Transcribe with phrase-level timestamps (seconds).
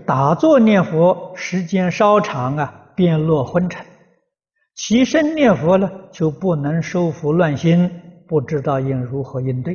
[0.00, 3.84] 打坐念佛时间稍长啊，便落昏沉；
[4.74, 7.88] 起身念佛呢，就不能收服乱心，
[8.26, 9.74] 不知道应如何应对。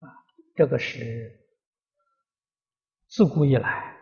[0.00, 0.08] 啊，
[0.54, 0.98] 这个是
[3.08, 3.96] 自古以来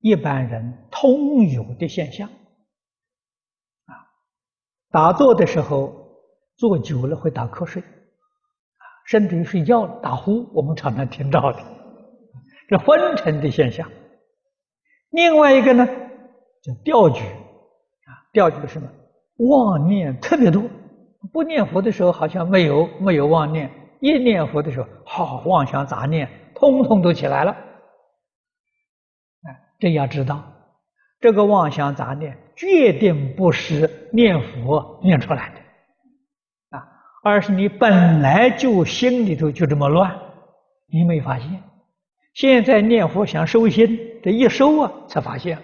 [0.00, 2.28] 一般人通有的现象。
[2.28, 3.92] 啊，
[4.90, 5.92] 打坐的时候
[6.56, 7.82] 坐久了会打瞌睡。
[7.82, 7.86] 啊
[9.08, 11.64] 甚至于睡觉，打呼，我们常常听到的，
[12.68, 13.90] 这昏沉的现象。
[15.10, 15.86] 另外一个呢，
[16.62, 18.88] 叫掉举，啊，掉举是什么？
[19.38, 20.62] 妄念特别多，
[21.32, 27.52] 不念佛的时候好像没有没有妄念，一念佛的时候，好妄想杂念，通通都起来了。
[27.52, 29.48] 啊，
[29.78, 30.44] 这要知道，
[31.20, 36.86] 这个妄想杂念决定不是念佛念出来的啊。
[37.22, 40.18] 而是你本来就心里头就这么乱，
[40.92, 41.62] 你没发现？
[42.38, 45.60] 现在念佛想收心，这一收啊，才发现。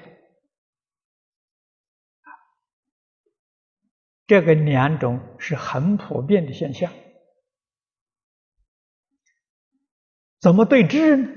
[4.26, 6.92] 这个两种是很普遍的现象，
[10.40, 11.28] 怎么对治呢？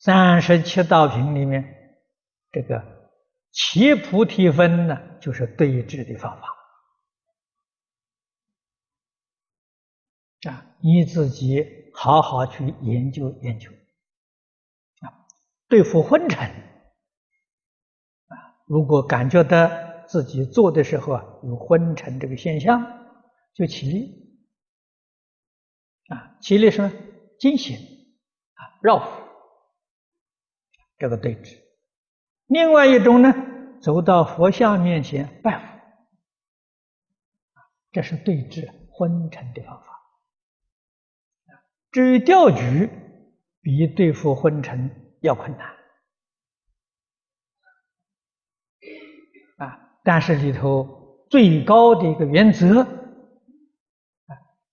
[0.00, 1.62] 三十七道品里面，
[2.50, 2.96] 这个。
[3.52, 6.55] 七菩提分呢，就是对治的方法
[10.42, 10.76] 啊！
[10.80, 13.70] 你自己好好去研究研究
[15.00, 15.26] 啊！
[15.68, 16.48] 对付昏沉
[18.28, 18.34] 啊，
[18.66, 19.68] 如果感觉到
[20.06, 22.80] 自己做的时候啊有昏沉这个现象，
[23.54, 24.38] 就起立
[26.08, 26.36] 啊！
[26.40, 26.92] 起立什么？
[27.40, 29.10] 经行啊，绕伏
[30.98, 31.60] 这个对治。
[32.46, 33.34] 另外一种呢，
[33.82, 35.80] 走到佛像面前拜佛，
[37.90, 39.95] 这是对治昏沉的方法。
[41.96, 42.90] 至于调局，
[43.62, 45.66] 比对付昏沉要困难
[49.56, 49.80] 啊！
[50.04, 52.86] 但是里头最高的一个原则，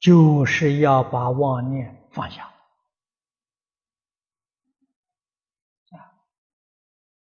[0.02, 2.52] 就是要把妄念放下。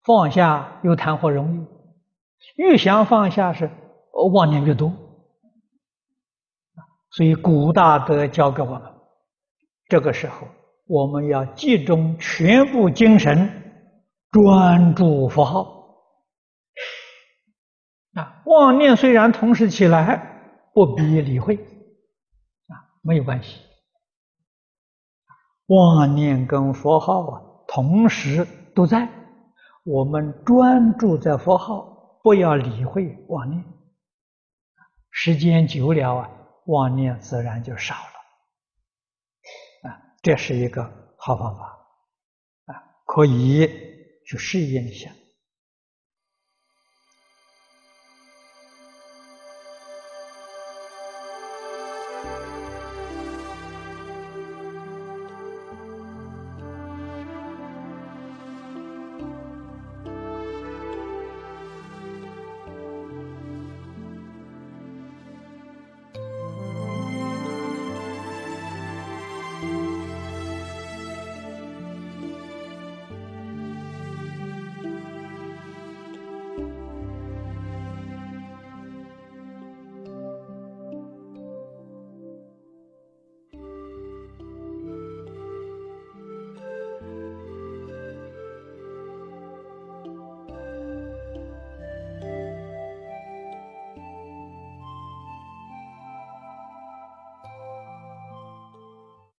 [0.04, 1.66] 放下又谈何容易？
[2.62, 3.72] 越想放下是
[4.32, 4.94] 妄念越多，
[7.10, 8.97] 所以古大德教给我们，
[9.88, 10.48] 这个时候
[10.86, 13.50] 我们要集中全部精神，
[14.32, 15.76] 专注佛号。
[18.14, 20.42] 啊，妄念虽然同时起来，
[20.74, 23.62] 不必理会，啊，没有关系。
[25.68, 29.10] 妄念跟佛号啊，同时都在。
[29.84, 33.64] 我们专注在佛号，不要理会妄念。
[35.12, 36.30] 时间久了啊，
[36.66, 38.17] 妄念自然就少了。
[40.28, 40.84] 这是一个
[41.16, 41.80] 好方法，
[42.66, 43.66] 啊，可以
[44.26, 45.10] 去试验一下。